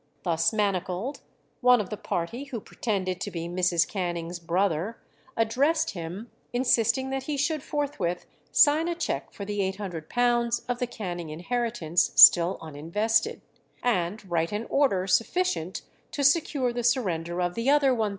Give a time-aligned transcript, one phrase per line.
[0.23, 1.19] Thus manacled,
[1.59, 3.87] one of the party, who pretended to be Mrs.
[3.87, 4.97] Canning's brother,
[5.37, 10.87] addressed him, insisting that he should forthwith sign a cheque for the £800 of the
[10.87, 13.41] Canning inheritance still uninvested,
[13.83, 18.09] and write an order sufficient to secure the surrender of the other £1200.